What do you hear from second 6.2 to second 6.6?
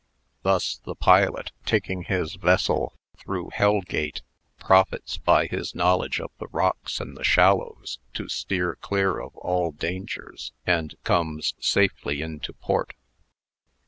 the